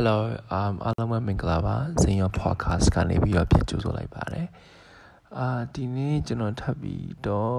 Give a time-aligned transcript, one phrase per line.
[0.00, 0.18] Hello
[0.58, 4.46] um အားလုံးပဲမင်္ဂလာပါဇင်ရော podcast ကနေပြီးတော့ပြန်ကြိုဆိုလိုက်ပါတယ်
[5.38, 7.58] အာဒီနေ့ကျွန်တော်ထပ်ပြီးတော့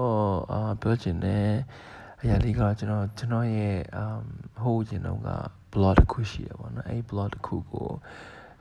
[0.52, 1.48] အာပြောချင်တဲ့
[2.20, 4.24] အရာလေးကတော့ကျွန်တော်ကျွန်တော်ရဲ့ um
[4.60, 5.30] ဟိုးကျင်တော့က
[5.72, 7.88] blog တစ်ခုရှိတယ်ပေါ့နော်အဲ့ blog တစ်ခုကို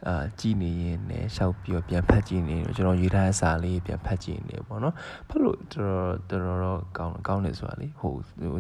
[0.08, 4.96] အာကြည်နေရင်လည်းရှောက်ပြီးတော့ပြန်ဖတ်ကြည့်နေတယ်ကျွန်တော်ရေးထားတဲ့စာလေးပြန်ဖတ်ကြည့်နေပေါ့နော်
[5.30, 8.14] ဖတ်လို့တော်တော်တော်တော်ကောင်းကောင်းနေဆိုတာလေဟို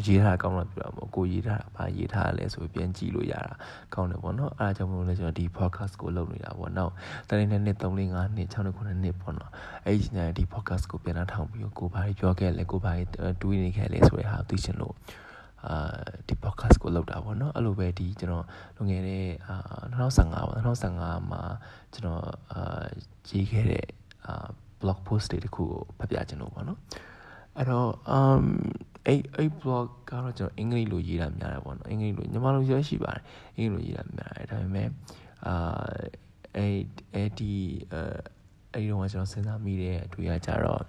[0.05, 3.53] ရေးထားကောင်းတော့ပြောတာပေါ့ကိုရေးထားတာဘာရေးထားလဲဆိုပြန်ကြည့်လို့ရတာ
[3.93, 6.91] ကောင်းတယ်ပေါ့နော်အားကြောင့်မလို့လဲကျွန်တော်ဒီ podcast ကိုလုပ်နေတာပေါ့နော်
[7.29, 9.51] တနေ့နဲ့နှစ်3 4 5နှစ်6 9နှစ်ပေါ့နော်
[9.85, 12.93] အဲ့ဒီညဒီ podcast ကိုပြန်နှထောင်ပြီးကိုဘာပြောခဲ့လဲကိုဘာ
[13.41, 14.95] တွေးနေခဲ့လဲဆိုတဲ့ဟာသိချင်လို့
[15.67, 15.75] အာ
[16.27, 18.45] ဒီ podcast ကိုလုပ်တာပေါ့နော်အဲ့လိုပဲဒီကျွန်တော်
[18.75, 19.55] လွန်ခဲ့တဲ့အာ
[19.93, 21.41] 2015ပါ2015မှာ
[21.93, 22.23] ကျွန်တော်
[22.53, 22.83] အာ
[23.29, 23.87] ရေးခဲ့တဲ့
[24.25, 24.47] အာ
[24.81, 26.79] blog post တွေတခုကိုဖတ်ပြခြင်းလို့ပေါ့နော်
[27.57, 28.45] အဲ့တော့ um
[29.05, 33.23] အဲ့အဲ့ blog ကတော့ကျွန်တော်အင်္ဂလိပ်လိုရေးတာများတယ်ပေါ့နော်အင်္ဂလိပ်လိုညီမလိုရရှိပါတယ်
[33.57, 34.87] အင်္ဂလိပ်လိုရေးတာများတယ်ဒါပေမဲ့
[35.45, 35.53] အာ
[36.55, 36.77] အဲ့
[37.13, 37.53] အဲ့ဒီ
[37.93, 40.83] အဲ့ဒီတော့ကျွန်တော်စဉ်းစားမိတဲ့အတွေ့အကြတော့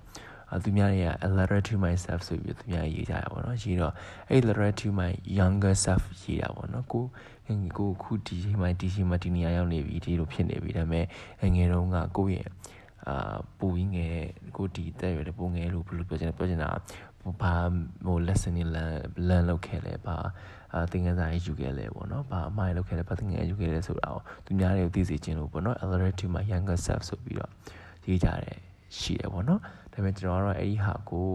[0.65, 3.93] သူများတွေက a letter to myself ဆိုပြီးသူများရေးကြတာပေါ့နော်ရေးတော့
[4.31, 7.05] အဲ့ letter to my younger self ရေးတာပေါ့နော်ကို
[7.79, 11.01] ကိုခုဒီချိန်မှာဒီချိန်မှာဒီနေရာရောက်နေပြီဒီလိုဖြစ်နေပြီဒါပေ
[11.43, 12.49] မဲ့ငယ်တုန်းကကိုယ့်ရဲ့
[13.09, 14.17] အာပူပြီးငယ်
[14.57, 16.71] ကိုဒီတက်ရွယ်ပူငယ်လို့ဘယ်လိုပြောချင်လဲပြောချင်တာ
[17.41, 17.55] ဘာ
[18.05, 18.95] ဟို lesson တွေ learn
[19.29, 20.17] learn လုပ်ခဲ့လဲဘာ
[20.75, 27.51] အာသင်ခန်းစာရေးယူခဲ့လဲပေါ့နော်ဘာအမှားလုပ်ခဲ့လဲဘာသင်ခန်းယူခဲ့လဲဆိုတာကိုသူများတွေကိုသိစေချင်လို့ပေါ့နော် a letter to my younger self ဆိုပြီးတော့
[28.07, 29.61] ရေးကြတယ် ရှိတယ်ပေါ့နော်
[29.93, 31.29] ဒါပေမဲ့ကျွန်တော်ကတော့အဲ့ဒီဟာကို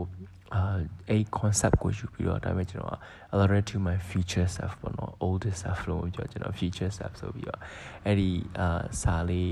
[0.54, 0.62] အာ
[1.10, 3.00] အဲ့ concept ကိုယူပြီးတော့ဒါပေမဲ့ကျွန်တော်က
[3.34, 7.60] alert to my future self ပေါ့နော် older self လို့ပြောကျွန်တော် future self ဆိုပြီးတော့
[8.06, 9.52] အဲ့ဒီအာစာလေး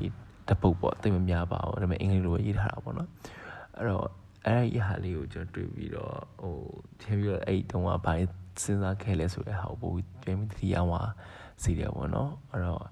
[0.50, 3.09] တပုတ်ပေါ့တိတ်မများပါဘူးဒါပေမဲ့အင်္ဂလိပ်လိုရေးထားတာပေါ့နော်
[3.78, 4.08] အဲ့တော့
[4.46, 6.58] အဲ့ဒီဟာလေးကိုကျွန်တော်တွေ့ပြီးတော့ဟို
[7.02, 8.14] ထင်ပြီးတော့အဲ့တုန်းကဘာ
[8.62, 11.02] စဉ်းစားခဲ့လဲဆိုတဲ့ဟာကိုပို့ပြန်ပြီးတတိယမှာ
[11.62, 12.84] စီတယ်ပေါ့နော်အဲ့တော့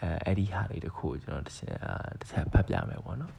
[0.00, 1.76] အဲအဲ့ဒီဟာလေးတခုကိုကျွန်တော်တစ်ချက်
[2.20, 3.32] တစ်ချက်ဖတ်ပြမယ်ပေါ့နော်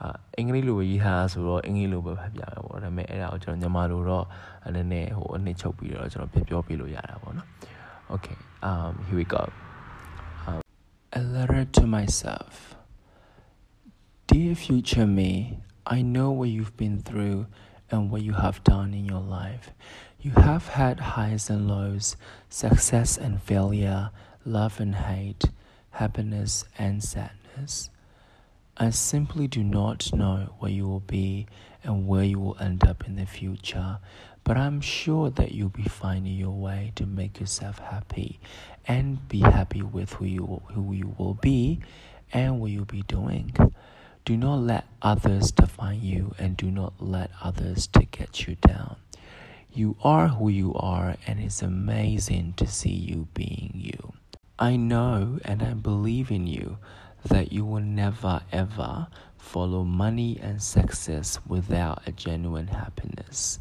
[0.00, 4.26] အာအင်္ဂလိပ်လိုရေးထားဆိုတော့အင်္ဂလိပ်လိုပဲဖတ်ပြမယ်ပေါ့ဒါပေမဲ့အဲ့ဒါကိုကျွန်တော်ညီမလိုတော့
[4.74, 7.48] နည်းနည်းဟိုအနှစ်ချုပ်ပြီးတော့ကျွန်တော်ပြပြောပြလို့ရတာပေါ့နော်
[8.14, 9.44] Okay um here we go
[10.48, 10.60] um,
[11.20, 12.54] a letter to myself
[14.28, 15.32] Dear future me
[15.96, 17.38] I know what you've been through
[17.90, 19.66] and what you have done in your life
[20.24, 22.06] you have had highs and lows
[22.48, 24.02] success and failure
[24.44, 25.44] love and hate
[26.00, 26.52] happiness
[26.84, 27.90] and sadness
[28.77, 31.47] I simply do not know where you will be
[31.81, 33.99] and where you will end up in the future,
[34.43, 38.37] but I'm sure that you'll be finding your way to make yourself happy
[38.85, 41.79] and be happy with who you, who you will be
[42.33, 43.55] and what you'll be doing.
[44.25, 48.97] Do not let others define you and do not let others to get you down.
[49.71, 54.11] You are who you are and it's amazing to see you being you.
[54.59, 56.77] I know and I believe in you
[57.29, 63.59] that you will never ever follow money and success without a genuine happiness.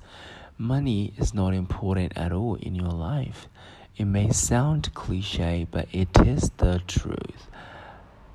[0.56, 3.48] Money is not important at all in your life.
[3.96, 7.48] It may sound cliche, but it is the truth.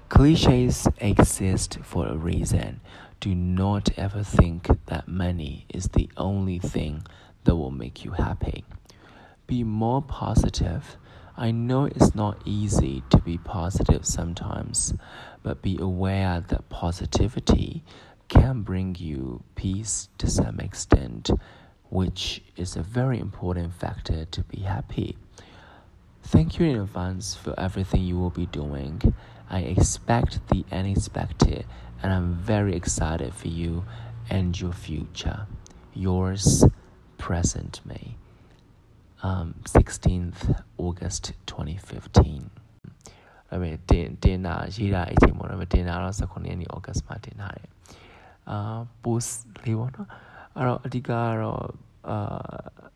[0.10, 2.82] Cliches exist for a reason.
[3.20, 7.04] Do not ever think that money is the only thing
[7.44, 8.64] that will make you happy.
[9.48, 10.98] Be more positive
[11.42, 14.94] I know it's not easy to be positive sometimes,
[15.42, 17.82] but be aware that positivity
[18.28, 21.32] can bring you peace to some extent,
[21.90, 25.16] which is a very important factor to be happy.
[26.24, 29.02] Thank you in advance for everything you will be doing.
[29.50, 31.66] I expect the unexpected,
[32.04, 33.86] and I'm very excited for you
[34.30, 35.48] and your future.
[35.94, 36.66] Yours,
[37.18, 38.18] Present May.
[39.28, 40.42] Um 16th
[40.86, 42.44] August 2015
[43.50, 47.70] အဲ့မဲ့တင်တင်တာရေးတာအချိန်ပေါ့နော်တင်တာတော့19ရက်နေ့ August မှာတင်ထားတယ်
[48.50, 49.32] အာ post
[49.64, 50.08] လေးပေါ့နော်
[50.56, 51.12] အဲ့တော့အဓိကက
[51.42, 51.64] တော့
[52.10, 52.18] အာ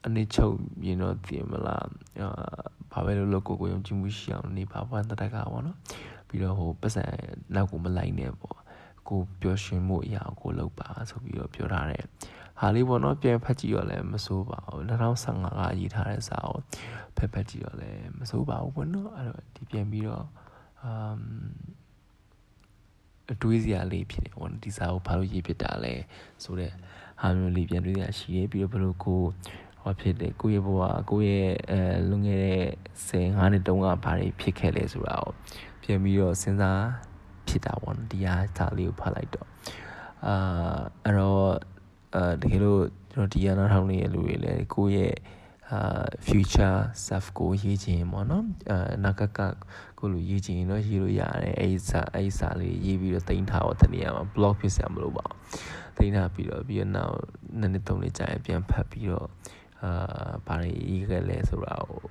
[0.05, 1.87] အနေချုပ်မြင်တော့သိမလား
[2.21, 2.29] အာ
[2.91, 5.77] ဘာပဲလို့လို့ကိုကိုယုံကြည်မှုရှိအောင်နေပါဘာတတကပေါ့နော်
[6.27, 7.03] ပြီးတော့ဟိုပတ်စံ
[7.55, 8.57] နောက်ကိုမလိုက်နဲ့ပေါ့
[9.09, 12.05] ကိုပျော်ရွှင်မှုအရာကိုလုပ်ပါဆိုပြီးတော့ပြောထားတယ်
[12.63, 16.59] ဟာလေးပေါ့နော်ပြန်ဖတ်ကြည့်တော့လည်းမစိုးပါဘူး2015ကရေးထားတဲ့စာကို
[17.17, 20.25] ဖတ်ဖတ်ကြည့်တော့လည်းမစိုးပါဘူးပေါ့နော်အဲ့တော့ဒီပြန်ပြီးတော့
[20.83, 21.19] အမ်
[23.31, 25.93] အတွေးစရာလေးဖြစ်နေပေါ့နော်ဒီစာကိုဘာလို့ရေးဖြစ်တာလဲ
[26.43, 26.73] ဆိုတော့
[27.21, 29.21] ဟာမျိုးလေးပြန်တွေးရရှိရေးပြီးတော့ဘယ်လိုကို
[29.81, 31.79] ဟောဖြစ်တယ်ကိုယ့်ရဲ့ဘဝကိုယ့်ရဲ့အဲ
[32.09, 32.63] လွန်ခဲ့တဲ့
[33.07, 35.31] 10 5နှစ်တုန်းကဘာတွေဖြစ်ခဲ့လဲဆိုတာကို
[35.83, 36.83] ပြန်ပြီးတော့စဉ်းစား
[37.47, 39.47] ဖြစ်တာပေါ့နော်ဒီဟာစာလေးကိုဖတ်လိုက်တော့
[40.27, 40.35] အာ
[41.03, 41.51] အဲ့တော့
[42.13, 42.81] အာတကယ်လို့
[43.11, 45.15] ကျွန်တော်ဒီရနာထောင်းနေတဲ့လူတွေလည်းကိုယ့်ရဲ့
[45.71, 49.39] အာ future self ကိုရေးချင်ပေါ့နော်အာနာကက
[49.99, 57.17] ကိုလိုရေးချင်တော့ရေးလို့ရတယ်အဲ့စာအဲ့စာလေးရေးပြီးတော့တင်ထားတော့တနည်းမှာ blog ဖြစ်စရာမလိုပါဘူးတင်ထားပြီးတော့ပြီးတော့နောက်
[57.59, 59.27] နှစ်နှစ်သုံးနှစ်ကြာရင်ပြန်ဖတ်ပြီးတော့
[59.83, 62.01] အာဘာတွေရေးခဲ့လဲဆိုတာကို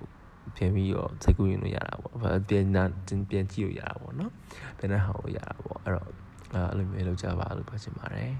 [0.57, 2.15] ပြန်ပြီးတော့စိတ်ကူးရင်လို့ရတာပေါ့
[2.49, 2.65] ပြန်
[3.31, 4.33] ပြန်ကြည့်လို့ရတာပေါ့နော်
[4.79, 6.09] ပြန်တဲ့ဟာကိုရတာပေါ့အဲ့တော့
[6.53, 8.33] အဲ့လိုမျိုးလုပ်ကြပါလို့ပြောချင်ပါတယ်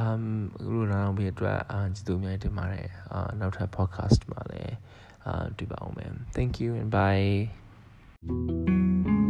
[0.00, 0.24] um
[0.60, 4.74] အခုလိုနောက်ပြီးအတွက်အာကြည့်သူများတင်ပါတယ်အာနောက်ထပ် podcast မှာလည်း
[5.26, 9.21] အာတွေ့ပါအောင်မယ် thank you and bye